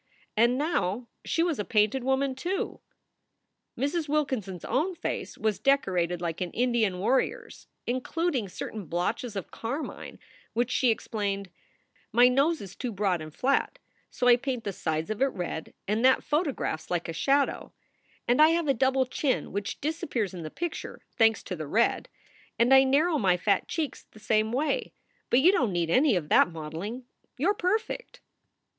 [0.35, 2.79] And now she was a painted woman, too!
[3.77, 4.09] Mrs.
[4.09, 9.51] Wilkinson s own face was decorated like an Indian warrior s, including certain blotches of
[9.51, 10.17] carmine,
[10.53, 11.51] which she explained:
[12.11, 13.77] "My nose is too broad and flat,
[14.09, 17.71] so I paint the sides of it red and that photographs like a shadow;
[18.27, 22.09] and I have a double chin which disappears in the picture, thanks to the red;
[22.57, 24.93] and I narrow my fat cheeks the same way.
[25.29, 27.05] But you don t need any of that modeling.
[27.37, 28.19] You re perfect."